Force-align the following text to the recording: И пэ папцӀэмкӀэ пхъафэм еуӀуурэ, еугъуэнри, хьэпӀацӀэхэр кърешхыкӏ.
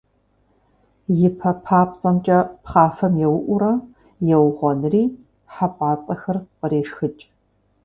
И 1.27 1.27
пэ 1.37 1.51
папцӀэмкӀэ 1.63 2.39
пхъафэм 2.63 3.13
еуӀуурэ, 3.25 3.73
еугъуэнри, 4.35 5.03
хьэпӀацӀэхэр 5.53 6.37
кърешхыкӏ. 6.57 7.23